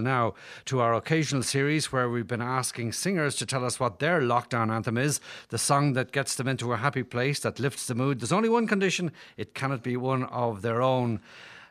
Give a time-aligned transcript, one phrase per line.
[0.00, 0.34] Now,
[0.66, 4.72] to our occasional series where we've been asking singers to tell us what their lockdown
[4.72, 8.20] anthem is, the song that gets them into a happy place, that lifts the mood.
[8.20, 11.20] There's only one condition it cannot be one of their own.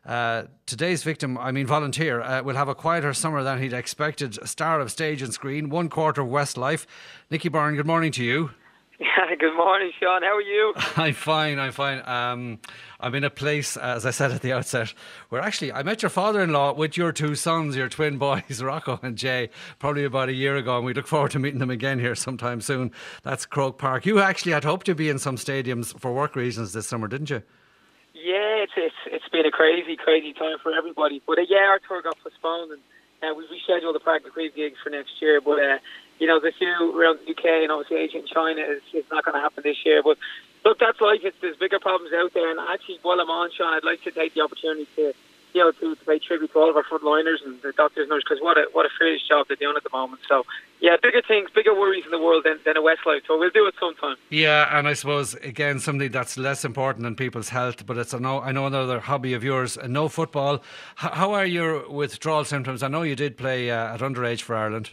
[0.06, 4.46] Uh, today's victim, I mean volunteer, uh, will have a quieter summer than he'd expected.
[4.46, 6.86] Star of stage and screen, one quarter of Westlife.
[7.32, 8.50] Nicky Byrne, good morning to you.
[9.00, 10.24] Yeah, good morning, Sean.
[10.24, 10.74] How are you?
[10.98, 11.60] I'm fine.
[11.60, 12.02] I'm fine.
[12.08, 12.60] Um,
[13.00, 14.94] I'm in a place, as I said at the outset,
[15.30, 19.16] where actually I met your father-in-law with your two sons, your twin boys, Rocco and
[19.16, 22.16] Jay, probably about a year ago, and we look forward to meeting them again here
[22.16, 22.92] sometime soon.
[23.24, 24.06] That's Croke Park.
[24.06, 27.30] You actually had hoped to be in some stadiums for work reasons this summer, didn't
[27.30, 27.44] you?
[28.16, 31.22] Yeah, it's it's it's been a crazy, crazy time for everybody.
[31.28, 32.82] But uh, yeah, our tour got postponed, and
[33.22, 35.40] uh, we rescheduled the Park Creek gigs for next year.
[35.40, 35.78] But uh,
[36.20, 39.26] you know, the few around the UK and obviously Asia and China is, is not
[39.26, 40.02] going to happen this year.
[40.04, 40.18] But
[40.66, 41.22] look, that's life.
[41.24, 42.50] It's, there's bigger problems out there.
[42.50, 45.14] And actually, while I'm on, Sean, I'd like to take the opportunity to,
[45.54, 48.10] you know, to, to pay tribute to all of our frontliners and the doctors and
[48.10, 50.22] nurses because what a what a fierce job they're doing at the moment.
[50.28, 50.44] So
[50.80, 53.22] yeah, bigger things, bigger worries in the world than, than a Westlife.
[53.28, 54.18] So we'll do it sometime.
[54.30, 58.20] Yeah, and I suppose again something that's less important than people's health, but it's a
[58.20, 59.78] no, I know another hobby of yours.
[59.78, 60.56] Uh, no football.
[61.02, 62.84] H- how are your withdrawal symptoms?
[62.84, 64.92] I know you did play uh, at underage for Ireland.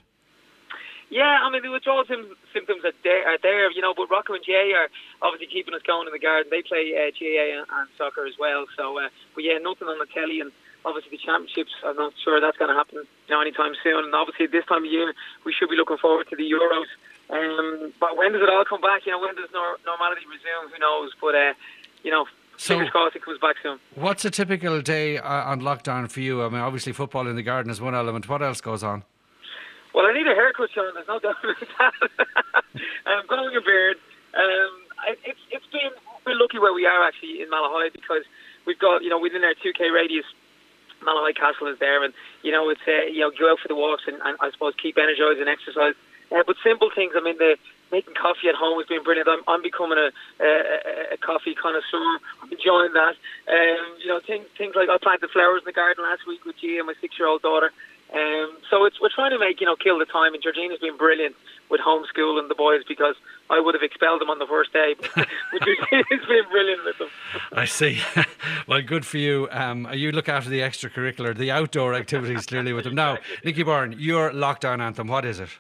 [1.15, 3.95] Yeah, I mean the withdrawal symptoms are there, are there, you know.
[3.95, 4.91] But Rocco and Jay are
[5.23, 6.51] obviously keeping us going in the garden.
[6.51, 8.67] They play uh, GAA and, and soccer as well.
[8.75, 10.51] So, uh, but yeah, nothing on the telly, and
[10.83, 11.71] obviously the championships.
[11.87, 14.11] I'm not sure that's going to happen you know, anytime soon.
[14.11, 15.15] And obviously this time of year,
[15.47, 16.91] we should be looking forward to the Euros.
[17.31, 19.07] Um, but when does it all come back?
[19.07, 20.67] You know, when does nor- normality resume?
[20.75, 21.15] Who knows?
[21.23, 21.55] But uh,
[22.03, 22.27] you know,
[22.59, 23.79] so, fingers crossed it comes back soon.
[23.95, 26.43] What's a typical day uh, on lockdown for you?
[26.43, 28.29] I mean, obviously football in the garden is one element.
[28.29, 29.07] What else goes on?
[29.95, 30.93] Well, I need a haircut, Sean.
[30.93, 32.83] There's no doubt about that.
[33.07, 33.97] I'm growing a beard.
[34.35, 34.73] Um,
[35.25, 35.95] it's it's been
[36.27, 38.25] we're lucky where we are actually in Malahide because
[38.67, 40.27] we've got you know within our 2k radius.
[41.03, 43.77] Malahide Castle is there, and you know it's uh, you know go out for the
[43.77, 45.95] walks and, and I suppose keep energized and exercise.
[46.33, 47.13] Uh, but simple things.
[47.15, 47.57] I mean, the
[47.93, 49.29] making coffee at home has been brilliant.
[49.29, 50.11] I'm, I'm becoming a,
[50.43, 52.19] a, a coffee connoisseur.
[52.43, 53.15] I'm enjoying that.
[53.47, 56.57] Um, you know, things things like I planted flowers in the garden last week with
[56.59, 57.71] Gia, my six-year-old daughter.
[58.15, 60.97] Um, so it's we're trying to make you know kill the time, and Georgina's been
[60.97, 61.35] brilliant
[61.69, 63.17] with homeschooling the boys because
[63.51, 64.95] I would have expelled them on the first day.
[65.15, 65.29] But
[66.11, 67.09] it's been brilliant with them.
[67.53, 68.01] I see.
[68.69, 69.49] well, good for you.
[69.51, 72.95] Um, you look after the extracurricular, the outdoor activities clearly with them.
[72.95, 75.51] Now, Nicky Byrne, your lockdown anthem, what is it?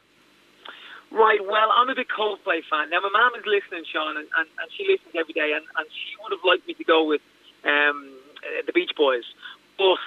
[1.11, 2.91] Right, well, I'm a big Coldplay fan.
[2.91, 5.87] Now, my mum is listening, Sean, and, and, and she listens every day, and, and
[5.91, 7.21] she would have liked me to go with
[7.65, 8.11] um,
[8.67, 9.25] the Beach Boys.
[9.79, 9.99] But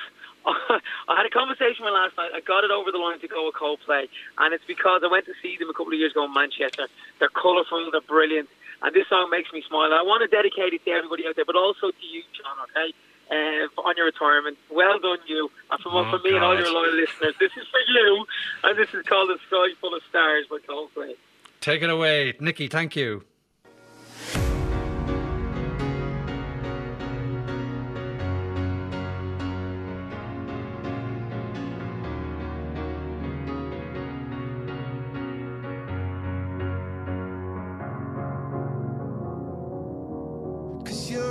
[1.07, 2.31] I had a conversation with last night.
[2.33, 5.25] I got it over the line to go with Coldplay, and it's because I went
[5.25, 6.87] to see them a couple of years ago in Manchester.
[7.19, 8.47] They're colourful, they're brilliant,
[8.81, 9.91] and this song makes me smile.
[9.93, 12.55] I want to dedicate it to everybody out there, but also to you, John.
[12.71, 12.93] Okay,
[13.29, 14.57] uh, on your retirement.
[14.71, 17.35] Well done, you, and from, oh, from me and all your loyal listeners.
[17.39, 18.25] This is for you,
[18.63, 21.15] and this is called "The Sky Full of Stars" by Coldplay.
[21.59, 22.67] Take it away, Nicky.
[22.67, 23.23] Thank you.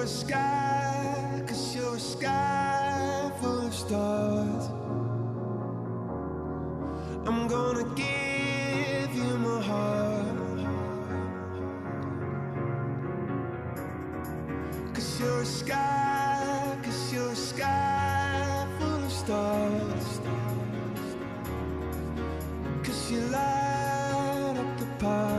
[0.07, 4.71] A sky, cause you're a sky full of stars.
[7.27, 10.59] I'm gonna give you my heart.
[14.95, 20.21] Cause you're a sky, cause you're a sky full of stars.
[22.85, 25.36] Cause you light up the park.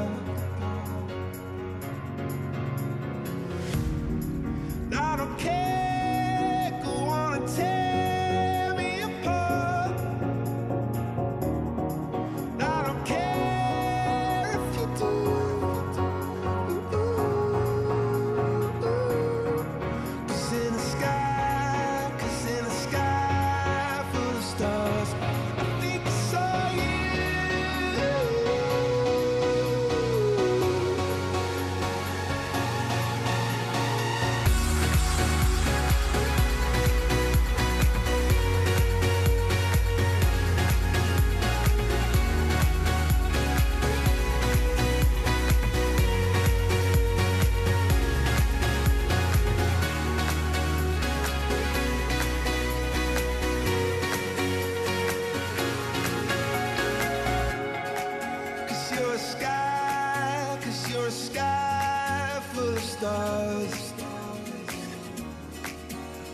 [62.97, 63.93] stars.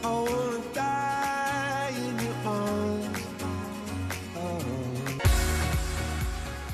[0.04, 3.20] I wanna die in your arms.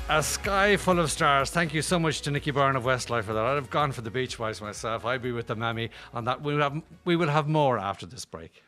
[0.08, 1.50] A sky full of stars.
[1.50, 3.44] Thank you so much to Nicky Byrne of Westlife for that.
[3.44, 5.04] I'd have gone for the Beach Boys myself.
[5.04, 6.42] I'd be with the mammy on that.
[6.42, 8.62] We will have, we will have more after this break.